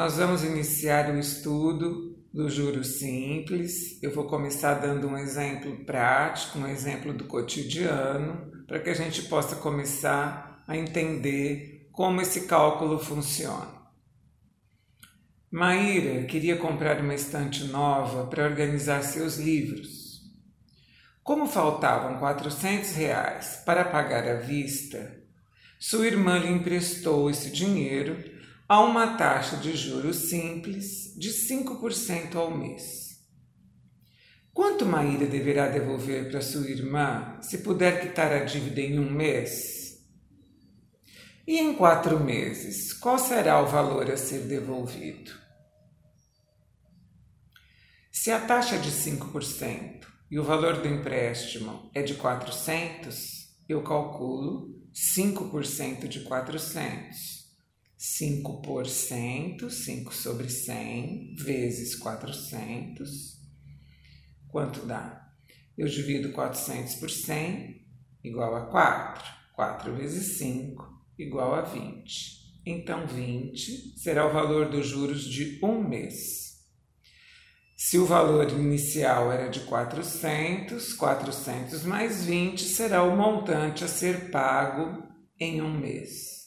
nós 0.00 0.16
vamos 0.16 0.42
iniciar 0.42 1.10
o 1.10 1.18
estudo 1.18 2.16
do 2.32 2.48
juro 2.48 2.82
simples. 2.82 4.02
Eu 4.02 4.10
vou 4.14 4.24
começar 4.24 4.72
dando 4.76 5.06
um 5.06 5.18
exemplo 5.18 5.84
prático, 5.84 6.58
um 6.58 6.66
exemplo 6.66 7.12
do 7.12 7.24
cotidiano, 7.24 8.50
para 8.66 8.80
que 8.80 8.88
a 8.88 8.94
gente 8.94 9.24
possa 9.24 9.56
começar 9.56 10.64
a 10.66 10.74
entender 10.74 11.90
como 11.92 12.22
esse 12.22 12.46
cálculo 12.46 12.98
funciona. 12.98 13.68
Maíra 15.50 16.24
queria 16.24 16.56
comprar 16.56 16.98
uma 16.98 17.14
estante 17.14 17.64
nova 17.64 18.26
para 18.26 18.46
organizar 18.46 19.02
seus 19.02 19.36
livros. 19.36 20.22
Como 21.22 21.46
faltavam 21.46 22.18
400 22.18 22.92
reais 22.92 23.62
para 23.66 23.84
pagar 23.84 24.26
à 24.26 24.36
vista, 24.36 25.20
sua 25.78 26.06
irmã 26.06 26.38
lhe 26.38 26.48
emprestou 26.48 27.28
esse 27.28 27.50
dinheiro 27.50 28.16
a 28.70 28.78
uma 28.82 29.16
taxa 29.16 29.56
de 29.56 29.76
juros 29.76 30.28
simples 30.28 31.12
de 31.18 31.30
5% 31.30 32.36
ao 32.36 32.56
mês. 32.56 33.18
Quanto 34.54 34.86
Maíra 34.86 35.26
deverá 35.26 35.66
devolver 35.66 36.30
para 36.30 36.40
sua 36.40 36.70
irmã 36.70 37.36
se 37.42 37.58
puder 37.58 38.00
quitar 38.00 38.30
a 38.30 38.44
dívida 38.44 38.80
em 38.80 39.00
um 39.00 39.10
mês? 39.10 40.06
E 41.44 41.58
em 41.58 41.74
quatro 41.74 42.20
meses, 42.20 42.92
qual 42.92 43.18
será 43.18 43.60
o 43.60 43.66
valor 43.66 44.08
a 44.08 44.16
ser 44.16 44.46
devolvido? 44.46 45.32
Se 48.12 48.30
a 48.30 48.38
taxa 48.38 48.76
é 48.76 48.78
de 48.78 48.92
5% 48.92 50.06
e 50.30 50.38
o 50.38 50.44
valor 50.44 50.80
do 50.80 50.86
empréstimo 50.86 51.90
é 51.92 52.02
de 52.02 52.14
400, 52.14 53.48
eu 53.68 53.82
calculo 53.82 54.80
5% 54.94 56.06
de 56.06 56.20
400. 56.20 57.39
5%, 58.00 59.68
5 59.68 60.14
sobre 60.14 60.48
100, 60.48 61.34
vezes 61.34 61.94
400, 61.96 63.38
quanto 64.48 64.86
dá? 64.86 65.30
Eu 65.76 65.86
divido 65.86 66.32
400 66.32 66.94
por 66.94 67.10
100, 67.10 67.86
igual 68.24 68.56
a 68.56 68.66
4. 68.70 69.22
4 69.54 69.94
vezes 69.94 70.38
5, 70.38 70.82
igual 71.18 71.54
a 71.54 71.60
20. 71.60 72.40
Então, 72.64 73.06
20 73.06 73.98
será 73.98 74.26
o 74.26 74.32
valor 74.32 74.70
dos 74.70 74.86
juros 74.86 75.22
de 75.22 75.60
um 75.62 75.86
mês. 75.86 76.58
Se 77.76 77.98
o 77.98 78.06
valor 78.06 78.50
inicial 78.50 79.30
era 79.30 79.50
de 79.50 79.60
400, 79.60 80.94
400 80.94 81.82
mais 81.82 82.24
20 82.24 82.62
será 82.62 83.02
o 83.02 83.14
montante 83.14 83.84
a 83.84 83.88
ser 83.88 84.30
pago 84.30 85.06
em 85.38 85.60
um 85.60 85.78
mês. 85.78 86.39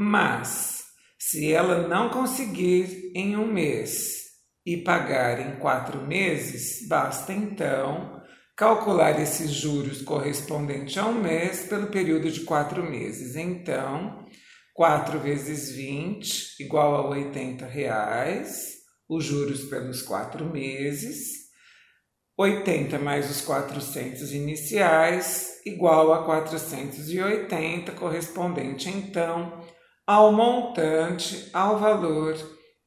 Mas, 0.00 0.84
se 1.18 1.52
ela 1.52 1.88
não 1.88 2.08
conseguir 2.08 3.10
em 3.16 3.36
um 3.36 3.52
mês 3.52 4.26
e 4.64 4.76
pagar 4.76 5.40
em 5.40 5.58
quatro 5.58 6.06
meses, 6.06 6.86
basta 6.86 7.32
então 7.32 8.22
calcular 8.56 9.20
esses 9.20 9.50
juros 9.50 10.00
correspondentes 10.02 10.96
a 10.96 11.04
um 11.04 11.20
mês 11.20 11.66
pelo 11.66 11.88
período 11.88 12.30
de 12.30 12.42
quatro 12.42 12.88
meses. 12.88 13.34
Então, 13.34 14.24
4 14.72 15.18
vezes 15.18 15.72
20 15.72 16.62
igual 16.62 16.94
a 16.94 17.08
80 17.08 17.66
reais 17.66 18.74
os 19.08 19.24
juros 19.24 19.64
pelos 19.64 20.00
quatro 20.00 20.44
meses, 20.44 21.48
80 22.36 23.00
mais 23.00 23.28
os 23.28 23.40
400 23.40 24.32
iniciais, 24.32 25.60
igual 25.66 26.12
a 26.12 26.24
480, 26.24 27.90
correspondente 27.92 28.88
então 28.88 29.66
ao 30.08 30.32
montante, 30.32 31.50
ao 31.52 31.78
valor 31.78 32.34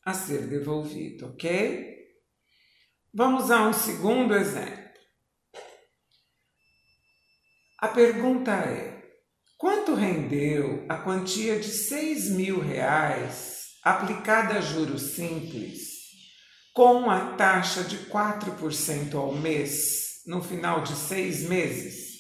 a 0.04 0.12
ser 0.12 0.48
devolvido, 0.48 1.28
ok? 1.28 1.88
Vamos 3.14 3.52
a 3.52 3.62
um 3.68 3.74
segundo 3.74 4.34
exemplo. 4.34 4.90
A 7.78 7.90
pergunta 7.90 8.52
é: 8.52 9.04
quanto 9.56 9.94
rendeu 9.94 10.84
a 10.90 10.98
quantia 10.98 11.60
de 11.60 11.70
6 11.70 12.32
mil 12.32 12.60
reais 12.60 13.66
aplicada 13.84 14.56
a 14.56 14.62
juros 14.62 15.14
simples 15.14 15.78
com 16.74 17.08
a 17.08 17.36
taxa 17.36 17.84
de 17.84 18.10
4% 18.10 19.14
ao 19.14 19.32
mês 19.32 20.24
no 20.26 20.42
final 20.42 20.82
de 20.82 20.96
seis 20.96 21.48
meses? 21.48 22.11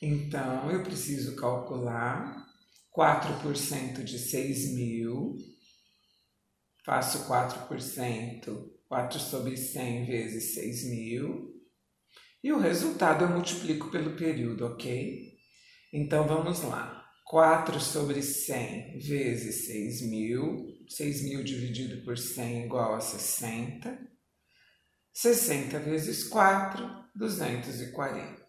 Então, 0.00 0.70
eu 0.70 0.82
preciso 0.84 1.34
calcular 1.34 2.46
4% 2.96 4.04
de 4.04 4.18
6 4.18 4.74
mil, 4.74 5.36
faço 6.84 7.26
4%, 7.26 8.70
4 8.88 9.18
sobre 9.18 9.56
100 9.56 10.06
vezes 10.06 10.54
6 10.54 10.90
mil, 10.90 11.52
e 12.42 12.52
o 12.52 12.58
resultado 12.58 13.24
eu 13.24 13.28
multiplico 13.28 13.90
pelo 13.90 14.16
período, 14.16 14.66
ok? 14.66 15.36
Então, 15.92 16.26
vamos 16.26 16.62
lá. 16.62 17.04
4 17.24 17.78
sobre 17.80 18.22
100 18.22 19.00
vezes 19.00 19.66
6 19.66 20.02
mil, 20.08 20.64
6 20.88 21.24
mil 21.24 21.42
dividido 21.42 22.02
por 22.04 22.16
100 22.16 22.64
igual 22.64 22.94
a 22.94 23.00
60. 23.00 23.98
60 25.12 25.78
vezes 25.80 26.24
4, 26.28 26.88
240. 27.14 28.47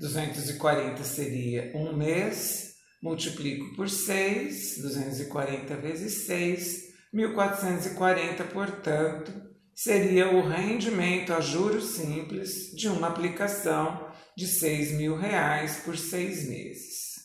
240 0.00 1.04
seria 1.04 1.72
um 1.74 1.94
mês, 1.94 2.76
multiplico 3.02 3.76
por 3.76 3.86
6, 3.86 4.78
240 4.80 5.76
vezes 5.76 6.24
6, 6.24 6.88
1440, 7.12 8.44
portanto, 8.44 9.30
seria 9.74 10.30
o 10.30 10.48
rendimento 10.48 11.34
a 11.34 11.40
juros 11.42 11.84
simples 11.96 12.74
de 12.74 12.88
uma 12.88 13.08
aplicação 13.08 14.10
de 14.34 14.46
6 14.46 14.92
mil 14.92 15.18
reais 15.18 15.82
por 15.84 15.98
seis 15.98 16.48
meses. 16.48 17.16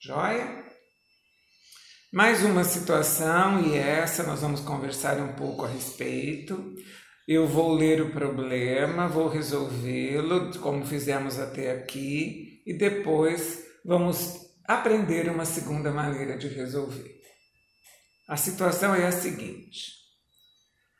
Joia? 0.00 0.64
Mais 2.10 2.42
uma 2.42 2.64
situação, 2.64 3.62
e 3.66 3.76
essa 3.76 4.22
nós 4.22 4.40
vamos 4.40 4.60
conversar 4.60 5.20
um 5.20 5.34
pouco 5.34 5.66
a 5.66 5.68
respeito. 5.68 6.74
Eu 7.26 7.44
vou 7.48 7.74
ler 7.74 8.00
o 8.00 8.12
problema, 8.12 9.08
vou 9.08 9.26
resolvê-lo, 9.26 10.56
como 10.60 10.86
fizemos 10.86 11.40
até 11.40 11.72
aqui, 11.72 12.62
e 12.64 12.72
depois 12.72 13.64
vamos 13.84 14.46
aprender 14.64 15.28
uma 15.28 15.44
segunda 15.44 15.90
maneira 15.90 16.38
de 16.38 16.46
resolver. 16.46 17.20
A 18.28 18.36
situação 18.36 18.94
é 18.94 19.06
a 19.06 19.10
seguinte: 19.10 19.90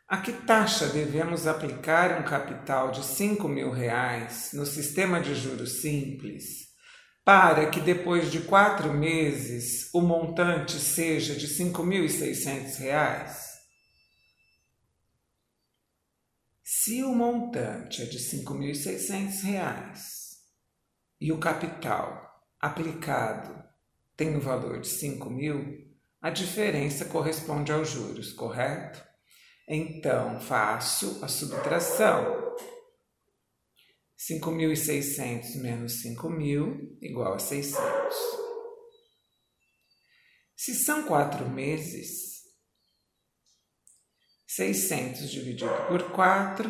a 0.08 0.16
que 0.16 0.32
taxa 0.32 0.88
devemos 0.88 1.46
aplicar 1.46 2.20
um 2.20 2.24
capital 2.24 2.90
de 2.90 3.04
5 3.04 3.48
mil 3.48 3.70
reais 3.70 4.50
no 4.52 4.66
sistema 4.66 5.20
de 5.20 5.32
juros 5.32 5.80
simples 5.80 6.66
para 7.24 7.66
que 7.70 7.80
depois 7.80 8.30
de 8.30 8.40
quatro 8.40 8.92
meses 8.92 9.90
o 9.92 10.00
montante 10.00 10.78
seja 10.78 11.34
de 11.34 11.46
R$ 11.46 11.70
5.600? 11.70 13.45
Se 16.86 17.02
o 17.02 17.12
montante 17.12 18.00
é 18.00 18.04
de 18.04 18.16
R$ 18.16 18.44
5.600 18.44 20.36
e 21.20 21.32
o 21.32 21.40
capital 21.40 22.46
aplicado 22.60 23.60
tem 24.16 24.36
o 24.36 24.40
valor 24.40 24.80
de 24.80 24.86
5 24.86 25.28
mil, 25.28 25.84
a 26.22 26.30
diferença 26.30 27.06
corresponde 27.06 27.72
aos 27.72 27.90
juros, 27.90 28.32
correto? 28.32 29.04
Então 29.68 30.38
faço 30.38 31.24
a 31.24 31.26
subtração 31.26 32.54
5.600 34.16 35.56
menos 35.56 36.04
5.000 36.04 36.98
igual 37.02 37.34
a 37.34 37.40
600. 37.40 37.82
Se 40.54 40.72
são 40.72 41.04
quatro 41.04 41.50
meses, 41.50 42.35
600 44.56 45.30
dividido 45.30 45.70
por 45.86 46.10
4 46.12 46.66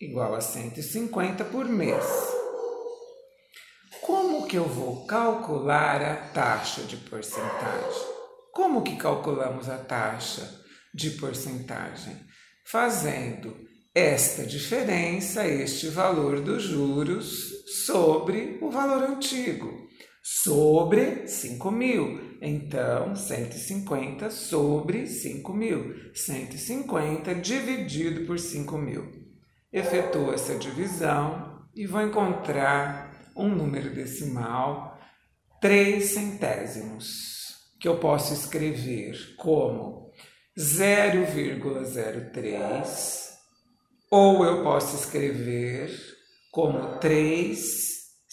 igual 0.00 0.34
a 0.34 0.40
150 0.40 1.44
por 1.44 1.66
mês. 1.66 2.06
Como 4.00 4.46
que 4.46 4.56
eu 4.56 4.64
vou 4.64 5.06
calcular 5.06 6.02
a 6.02 6.16
taxa 6.30 6.84
de 6.84 6.96
porcentagem? 6.96 8.08
Como 8.50 8.82
que 8.82 8.96
calculamos 8.96 9.68
a 9.68 9.76
taxa 9.76 10.58
de 10.94 11.10
porcentagem? 11.10 12.16
Fazendo 12.64 13.54
esta 13.94 14.46
diferença, 14.46 15.46
este 15.46 15.88
valor 15.88 16.40
dos 16.40 16.62
juros 16.62 17.30
sobre 17.84 18.58
o 18.62 18.70
valor 18.70 19.04
antigo, 19.04 19.70
sobre 20.22 21.28
5 21.28 21.70
mil. 21.70 22.27
Então, 22.40 23.16
150 23.16 24.30
sobre 24.30 25.06
5 25.06 25.52
mil. 25.52 25.94
150 26.14 27.34
dividido 27.34 28.24
por 28.26 28.38
5 28.38 28.78
mil. 28.78 29.10
Efetuo 29.72 30.32
essa 30.32 30.54
divisão 30.54 31.66
e 31.74 31.84
vou 31.86 32.00
encontrar 32.00 33.32
um 33.36 33.48
número 33.48 33.92
decimal 33.94 34.96
3 35.60 36.04
centésimos. 36.04 37.36
que 37.80 37.86
eu 37.86 37.98
posso 37.98 38.34
escrever 38.34 39.36
como 39.36 40.10
0,03 40.58 43.28
ou 44.10 44.44
eu 44.44 44.64
posso 44.64 44.96
escrever 44.96 45.88
como 46.50 46.98
3 46.98 47.87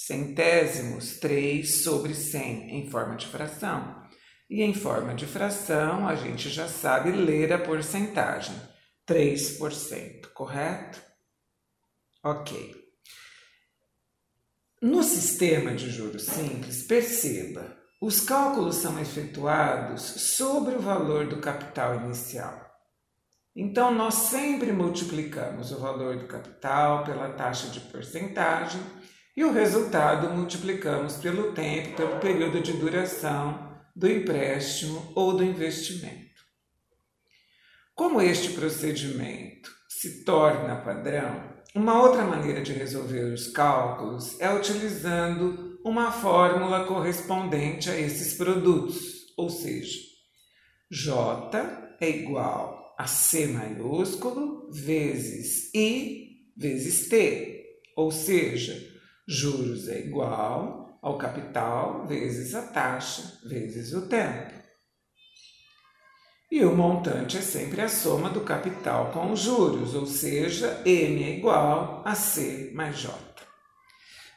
centésimos, 0.05 1.17
3 1.17 1.83
sobre 1.83 2.13
100 2.13 2.77
em 2.77 2.89
forma 2.89 3.15
de 3.15 3.25
fração. 3.25 4.03
E 4.47 4.61
em 4.61 4.73
forma 4.73 5.15
de 5.15 5.25
fração, 5.25 6.07
a 6.07 6.15
gente 6.15 6.49
já 6.49 6.67
sabe 6.67 7.11
ler 7.11 7.51
a 7.51 7.57
porcentagem, 7.57 8.55
3%, 9.07 10.27
correto? 10.33 11.01
Ok. 12.23 12.75
No 14.79 15.01
sistema 15.01 15.73
de 15.73 15.89
juros 15.89 16.25
simples, 16.25 16.83
perceba, 16.83 17.75
os 17.99 18.19
cálculos 18.19 18.75
são 18.75 18.99
efetuados 18.99 20.03
sobre 20.03 20.75
o 20.75 20.81
valor 20.81 21.27
do 21.27 21.37
capital 21.37 21.95
inicial. 22.03 22.63
Então, 23.55 23.91
nós 23.91 24.13
sempre 24.13 24.71
multiplicamos 24.71 25.71
o 25.71 25.79
valor 25.79 26.17
do 26.17 26.27
capital 26.27 27.03
pela 27.03 27.29
taxa 27.29 27.69
de 27.69 27.79
porcentagem 27.79 28.81
e 29.35 29.43
o 29.43 29.51
resultado 29.51 30.29
multiplicamos 30.29 31.15
pelo 31.17 31.51
tempo, 31.51 31.95
pelo 31.97 32.19
período 32.19 32.61
de 32.61 32.73
duração 32.73 33.75
do 33.95 34.09
empréstimo 34.09 35.11
ou 35.15 35.35
do 35.35 35.43
investimento. 35.43 36.25
Como 37.93 38.21
este 38.21 38.51
procedimento 38.53 39.71
se 39.89 40.23
torna 40.23 40.75
padrão, 40.81 41.55
uma 41.73 42.01
outra 42.01 42.23
maneira 42.23 42.61
de 42.61 42.71
resolver 42.71 43.33
os 43.33 43.47
cálculos 43.47 44.39
é 44.39 44.53
utilizando 44.53 45.79
uma 45.83 46.11
fórmula 46.11 46.85
correspondente 46.85 47.89
a 47.89 47.99
esses 47.99 48.35
produtos, 48.35 49.33
ou 49.37 49.49
seja, 49.49 49.99
J 50.89 51.97
é 51.99 52.09
igual 52.09 52.95
a 52.97 53.07
C 53.07 53.47
maiúsculo 53.47 54.69
vezes 54.71 55.73
I 55.73 56.51
vezes 56.57 57.09
T, 57.09 57.81
ou 57.95 58.11
seja, 58.11 58.94
juros 59.27 59.87
é 59.87 59.99
igual 59.99 60.99
ao 61.01 61.17
capital 61.17 62.05
vezes 62.07 62.55
a 62.55 62.63
taxa 62.63 63.39
vezes 63.47 63.93
o 63.93 64.07
tempo. 64.07 64.53
E 66.51 66.63
o 66.63 66.75
montante 66.75 67.37
é 67.37 67.41
sempre 67.41 67.81
a 67.81 67.89
soma 67.89 68.29
do 68.29 68.41
capital 68.41 69.11
com 69.11 69.31
os 69.31 69.39
juros, 69.39 69.93
ou 69.93 70.05
seja, 70.05 70.81
M 70.85 71.23
é 71.23 71.37
igual 71.37 72.01
a 72.05 72.15
C 72.15 72.71
mais 72.73 72.97
J. 72.97 73.13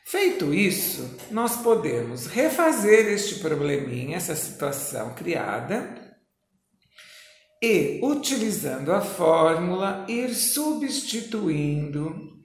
Feito 0.06 0.54
isso, 0.54 1.18
nós 1.30 1.58
podemos 1.58 2.26
refazer 2.26 3.08
este 3.08 3.40
probleminha, 3.40 4.16
essa 4.16 4.34
situação 4.34 5.14
criada, 5.14 5.96
e, 7.62 8.00
utilizando 8.02 8.92
a 8.92 9.00
fórmula, 9.00 10.06
ir 10.08 10.34
substituindo 10.34 12.37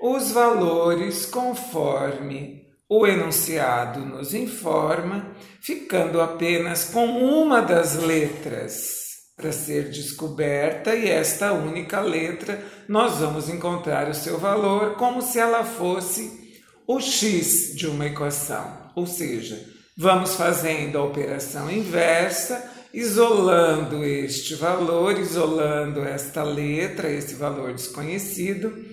os 0.00 0.30
valores 0.30 1.26
conforme 1.26 2.60
o 2.88 3.06
enunciado 3.06 4.00
nos 4.00 4.34
informa, 4.34 5.34
ficando 5.60 6.20
apenas 6.20 6.86
com 6.86 7.06
uma 7.06 7.60
das 7.60 7.94
letras 7.94 8.98
para 9.36 9.52
ser 9.52 9.90
descoberta, 9.90 10.94
e 10.94 11.08
esta 11.08 11.52
única 11.52 12.00
letra 12.00 12.62
nós 12.88 13.18
vamos 13.18 13.48
encontrar 13.48 14.08
o 14.08 14.14
seu 14.14 14.38
valor 14.38 14.96
como 14.96 15.22
se 15.22 15.38
ela 15.38 15.64
fosse 15.64 16.58
o 16.86 16.98
x 16.98 17.74
de 17.76 17.86
uma 17.86 18.06
equação. 18.06 18.90
Ou 18.96 19.06
seja, 19.06 19.64
vamos 19.96 20.34
fazendo 20.34 20.98
a 20.98 21.04
operação 21.04 21.70
inversa, 21.70 22.70
isolando 22.92 24.04
este 24.04 24.56
valor, 24.56 25.16
isolando 25.18 26.00
esta 26.00 26.42
letra, 26.42 27.08
esse 27.08 27.34
valor 27.34 27.72
desconhecido, 27.72 28.89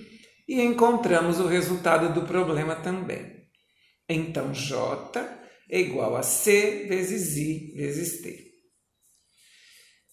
e 0.48 0.62
encontramos 0.62 1.38
o 1.38 1.46
resultado 1.46 2.14
do 2.14 2.26
problema 2.26 2.74
também. 2.74 3.46
Então, 4.08 4.54
J 4.54 5.20
é 5.70 5.80
igual 5.80 6.16
a 6.16 6.22
C 6.22 6.86
vezes 6.88 7.36
I 7.36 7.74
vezes 7.76 8.22
T. 8.22 8.48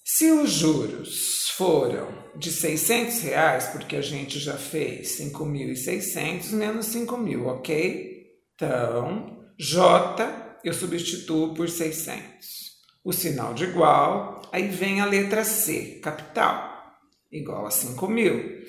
Se 0.03 0.29
os 0.31 0.51
juros 0.51 1.49
foram 1.55 2.25
de 2.35 2.51
600 2.51 3.21
reais, 3.21 3.67
porque 3.67 3.95
a 3.95 4.01
gente 4.01 4.37
já 4.37 4.57
fez 4.57 5.17
5.600 5.19 6.51
menos 6.51 6.87
5.000, 6.87 7.45
ok? 7.45 8.25
Então, 8.53 9.47
J 9.57 10.59
eu 10.63 10.73
substituo 10.73 11.53
por 11.53 11.69
600. 11.69 12.25
O 13.03 13.13
sinal 13.13 13.53
de 13.53 13.63
igual, 13.63 14.41
aí 14.51 14.67
vem 14.67 14.99
a 14.99 15.05
letra 15.05 15.45
C, 15.45 15.99
capital, 16.03 16.93
igual 17.31 17.65
a 17.65 17.69
5.000 17.69 18.65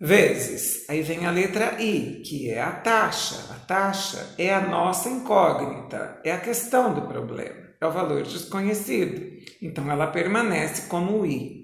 vezes. 0.00 0.88
Aí 0.88 1.02
vem 1.02 1.26
a 1.26 1.30
letra 1.30 1.80
I, 1.80 2.22
que 2.24 2.48
é 2.48 2.60
a 2.60 2.72
taxa. 2.72 3.52
A 3.52 3.58
taxa 3.58 4.34
é 4.38 4.52
a 4.52 4.66
nossa 4.66 5.10
incógnita, 5.10 6.20
é 6.24 6.32
a 6.32 6.40
questão 6.40 6.94
do 6.94 7.02
problema, 7.02 7.74
é 7.80 7.86
o 7.86 7.92
valor 7.92 8.22
desconhecido. 8.22 9.38
Então 9.60 9.90
ela 9.90 10.06
permanece 10.06 10.88
como 10.88 11.26
I. 11.26 11.60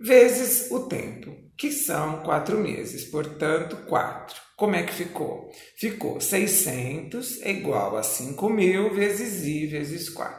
Vezes 0.00 0.70
o 0.70 0.86
tempo, 0.86 1.36
que 1.56 1.72
são 1.72 2.22
quatro 2.22 2.56
meses, 2.56 3.04
portanto, 3.06 3.76
quatro. 3.88 4.40
Como 4.56 4.76
é 4.76 4.84
que 4.84 4.92
ficou? 4.92 5.50
Ficou 5.76 6.20
600 6.20 7.42
é 7.42 7.50
igual 7.50 7.96
a 7.96 8.02
5 8.02 8.48
mil 8.48 8.94
vezes 8.94 9.44
I 9.44 9.66
vezes 9.66 10.08
4. 10.08 10.38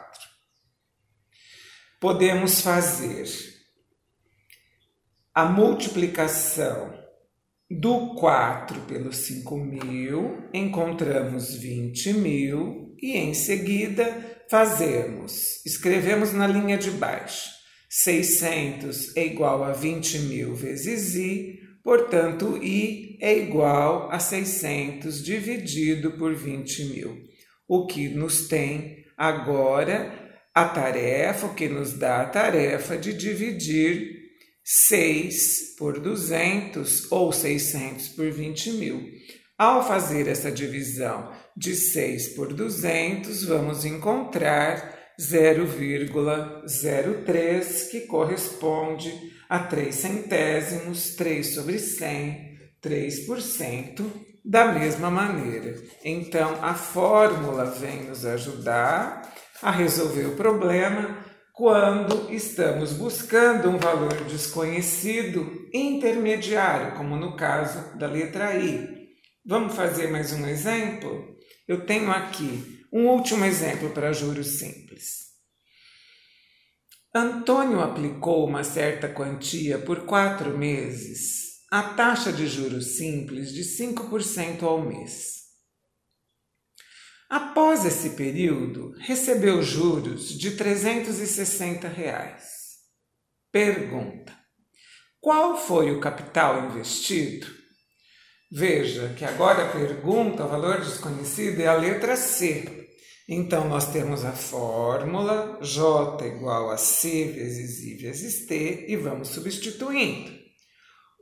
Podemos 2.00 2.62
fazer 2.62 3.49
a 5.34 5.44
multiplicação 5.44 6.92
do 7.70 8.14
4 8.16 8.80
pelo 8.80 9.12
5 9.12 9.56
mil, 9.56 10.48
encontramos 10.52 11.54
20 11.54 12.14
mil 12.14 12.96
e 13.00 13.16
em 13.16 13.32
seguida 13.32 14.44
fazemos, 14.50 15.64
escrevemos 15.64 16.32
na 16.32 16.48
linha 16.48 16.76
de 16.76 16.90
baixo, 16.90 17.48
600 17.88 19.16
é 19.16 19.24
igual 19.24 19.62
a 19.62 19.72
20 19.72 20.18
mil 20.20 20.54
vezes 20.56 21.14
i, 21.14 21.60
portanto, 21.84 22.58
i 22.60 23.16
é 23.20 23.38
igual 23.38 24.10
a 24.10 24.18
600 24.18 25.22
dividido 25.24 26.12
por 26.12 26.34
20 26.34 26.84
mil, 26.86 27.16
o 27.68 27.86
que 27.86 28.08
nos 28.08 28.48
tem 28.48 29.04
agora 29.16 30.12
a 30.52 30.64
tarefa, 30.64 31.46
o 31.46 31.54
que 31.54 31.68
nos 31.68 31.92
dá 31.92 32.22
a 32.22 32.26
tarefa 32.26 32.96
de 32.96 33.12
dividir 33.12 34.19
6 34.64 35.76
por 35.78 35.98
200 35.98 37.10
ou 37.10 37.32
600 37.32 38.08
por 38.08 38.30
20 38.30 38.72
mil. 38.72 39.02
Ao 39.58 39.86
fazer 39.86 40.26
essa 40.26 40.50
divisão 40.50 41.30
de 41.56 41.74
6 41.74 42.34
por 42.34 42.52
200, 42.54 43.44
vamos 43.44 43.84
encontrar 43.84 44.98
0,03, 45.20 47.90
que 47.90 48.00
corresponde 48.06 49.12
a 49.48 49.58
3 49.58 49.94
centésimos, 49.94 51.14
3 51.14 51.54
sobre 51.54 51.78
100, 51.78 52.58
3%, 52.82 54.02
da 54.42 54.72
mesma 54.72 55.10
maneira. 55.10 55.74
Então, 56.02 56.64
a 56.64 56.72
fórmula 56.74 57.66
vem 57.66 58.04
nos 58.04 58.24
ajudar 58.24 59.30
a 59.62 59.70
resolver 59.70 60.24
o 60.24 60.36
problema 60.36 61.29
quando 61.60 62.32
estamos 62.32 62.94
buscando 62.94 63.68
um 63.68 63.76
valor 63.76 64.24
desconhecido 64.24 65.68
intermediário, 65.74 66.96
como 66.96 67.16
no 67.16 67.36
caso 67.36 67.98
da 67.98 68.06
letra 68.06 68.56
I. 68.56 69.10
Vamos 69.44 69.74
fazer 69.74 70.08
mais 70.08 70.32
um 70.32 70.46
exemplo? 70.46 71.36
Eu 71.68 71.84
tenho 71.84 72.10
aqui 72.10 72.82
um 72.90 73.08
último 73.08 73.44
exemplo 73.44 73.90
para 73.90 74.10
juros 74.10 74.58
simples. 74.58 75.34
Antônio 77.14 77.82
aplicou 77.82 78.46
uma 78.46 78.64
certa 78.64 79.06
quantia 79.06 79.78
por 79.78 80.06
quatro 80.06 80.56
meses 80.56 81.60
a 81.70 81.82
taxa 81.82 82.32
de 82.32 82.46
juros 82.46 82.96
simples 82.96 83.52
de 83.52 83.64
5% 83.64 84.62
ao 84.62 84.80
mês. 84.80 85.39
Após 87.30 87.84
esse 87.84 88.10
período, 88.10 88.92
recebeu 88.98 89.62
juros 89.62 90.36
de 90.36 90.56
360 90.56 91.86
reais. 91.86 92.42
Pergunta: 93.52 94.36
qual 95.20 95.56
foi 95.56 95.92
o 95.92 96.00
capital 96.00 96.66
investido? 96.66 97.46
Veja 98.50 99.14
que 99.16 99.24
agora 99.24 99.66
a 99.66 99.70
pergunta, 99.70 100.44
o 100.44 100.48
valor 100.48 100.80
desconhecido, 100.80 101.60
é 101.60 101.68
a 101.68 101.76
letra 101.76 102.16
C. 102.16 102.88
Então, 103.28 103.68
nós 103.68 103.92
temos 103.92 104.24
a 104.24 104.32
fórmula 104.32 105.60
J 105.62 106.26
igual 106.26 106.70
a 106.72 106.76
C 106.76 107.26
vezes 107.26 107.78
I 107.84 107.94
vezes 107.94 108.46
T 108.46 108.86
e 108.88 108.96
vamos 108.96 109.28
substituindo. 109.28 110.32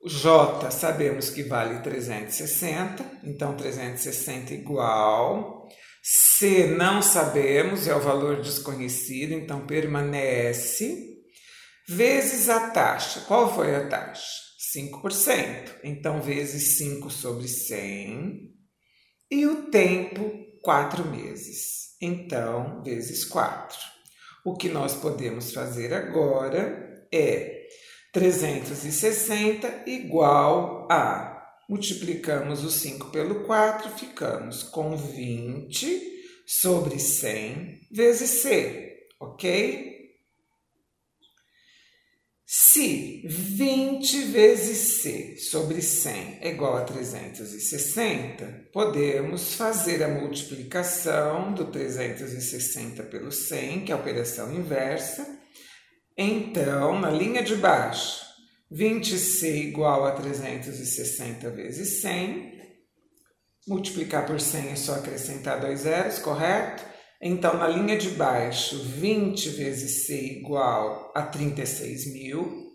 O 0.02 0.08
J 0.08 0.70
sabemos 0.70 1.28
que 1.28 1.42
vale 1.42 1.82
360, 1.82 3.04
então 3.24 3.54
360 3.54 4.54
igual 4.54 5.57
C 6.10 6.68
não 6.68 7.02
sabemos, 7.02 7.86
é 7.86 7.94
o 7.94 8.00
valor 8.00 8.40
desconhecido, 8.40 9.34
então 9.34 9.66
permanece. 9.66 11.18
Vezes 11.86 12.48
a 12.48 12.70
taxa. 12.70 13.20
Qual 13.28 13.54
foi 13.54 13.76
a 13.76 13.86
taxa? 13.88 14.26
5%. 14.74 15.80
Então, 15.84 16.22
vezes 16.22 16.78
5 16.78 17.10
sobre 17.10 17.46
100. 17.46 18.54
E 19.30 19.46
o 19.46 19.70
tempo, 19.70 20.32
4 20.62 21.04
meses. 21.04 21.94
Então, 22.00 22.82
vezes 22.82 23.26
4. 23.26 23.76
O 24.46 24.56
que 24.56 24.70
nós 24.70 24.94
podemos 24.94 25.52
fazer 25.52 25.92
agora 25.92 27.06
é 27.12 27.66
360 28.14 29.82
igual 29.86 30.88
a 30.90 31.27
multiplicamos 31.68 32.64
o 32.64 32.70
5 32.70 33.10
pelo 33.10 33.44
4, 33.44 33.90
ficamos 33.90 34.62
com 34.62 34.96
20 34.96 36.18
sobre 36.46 36.98
100 36.98 37.88
vezes 37.90 38.30
C, 38.42 39.08
ok? 39.20 39.98
Se 42.50 43.22
20 43.26 44.22
vezes 44.22 45.02
C 45.02 45.36
sobre 45.36 45.82
100 45.82 46.38
é 46.40 46.48
igual 46.48 46.78
a 46.78 46.84
360, 46.84 48.70
podemos 48.72 49.52
fazer 49.52 50.02
a 50.02 50.08
multiplicação 50.08 51.52
do 51.52 51.66
360 51.66 53.02
pelo 53.02 53.30
100, 53.30 53.84
que 53.84 53.92
é 53.92 53.94
a 53.94 53.98
operação 53.98 54.50
inversa. 54.54 55.38
Então, 56.16 56.98
na 56.98 57.10
linha 57.10 57.42
de 57.42 57.54
baixo, 57.54 58.27
20C 58.70 59.68
igual 59.68 60.06
a 60.06 60.12
360 60.12 61.50
vezes 61.50 62.00
100. 62.02 62.58
Multiplicar 63.66 64.26
por 64.26 64.40
100 64.40 64.68
é 64.68 64.76
só 64.76 64.94
acrescentar 64.94 65.60
dois 65.60 65.80
zeros, 65.80 66.18
correto? 66.18 66.84
Então, 67.20 67.56
na 67.56 67.66
linha 67.66 67.96
de 67.96 68.10
baixo, 68.10 68.78
20 68.78 69.48
vezes 69.50 70.06
C 70.06 70.38
igual 70.38 71.12
a 71.14 71.22
36 71.22 72.12
mil. 72.12 72.68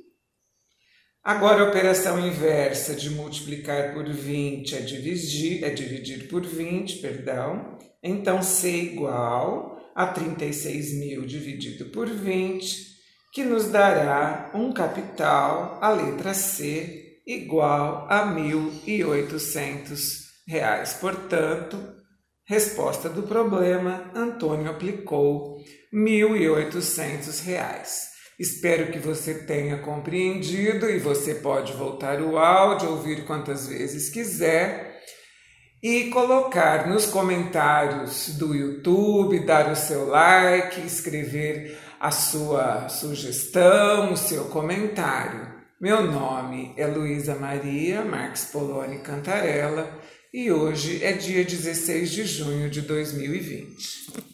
Agora, 1.23 1.61
a 1.63 1.69
operação 1.69 2.19
inversa 2.19 2.93
de 2.93 3.09
multiplicar 3.11 3.93
por 3.93 4.07
20 4.11 4.75
é 4.75 4.81
dividir, 4.81 5.63
é 5.63 5.69
dividir 5.69 6.27
por 6.27 6.45
20, 6.45 6.97
perdão. 6.97 7.77
Então, 8.03 8.43
C 8.43 8.69
igual 8.69 9.79
a 9.95 10.07
36 10.07 10.95
mil 10.95 11.25
dividido 11.25 11.85
por 11.85 12.09
20 12.09 12.92
que 13.33 13.43
nos 13.43 13.67
dará 13.69 14.51
um 14.53 14.71
capital, 14.71 15.79
a 15.81 15.89
letra 15.89 16.35
C, 16.35 17.21
igual 17.25 18.05
a 18.07 18.31
R$ 18.31 18.39
1.800. 18.39 20.99
Portanto, 20.99 21.79
resposta 22.45 23.09
do 23.09 23.23
problema, 23.23 24.11
Antônio 24.13 24.69
aplicou 24.69 25.57
R$ 25.91 25.97
1.800. 25.97 28.13
Espero 28.39 28.91
que 28.91 28.99
você 28.99 29.45
tenha 29.45 29.79
compreendido 29.79 30.87
e 30.89 30.99
você 30.99 31.33
pode 31.35 31.73
voltar 31.73 32.21
o 32.21 32.37
áudio, 32.37 32.91
ouvir 32.91 33.25
quantas 33.25 33.67
vezes 33.67 34.09
quiser 34.09 34.93
e 35.81 36.11
colocar 36.11 36.87
nos 36.87 37.07
comentários 37.07 38.37
do 38.37 38.53
YouTube, 38.55 39.43
dar 39.45 39.71
o 39.71 39.75
seu 39.75 40.07
like, 40.07 40.85
escrever 40.85 41.82
a 42.03 42.11
sua 42.11 42.89
sugestão, 42.89 44.11
o 44.11 44.17
seu 44.17 44.43
comentário. 44.49 45.47
Meu 45.79 46.03
nome 46.11 46.73
é 46.75 46.85
Luísa 46.85 47.33
Maria 47.33 48.03
Marques 48.03 48.43
Poloni 48.51 48.99
Cantarella 48.99 49.89
e 50.33 50.51
hoje 50.51 51.01
é 51.01 51.13
dia 51.13 51.45
16 51.45 52.11
de 52.11 52.25
junho 52.25 52.69
de 52.69 52.81
2020. 52.81 54.32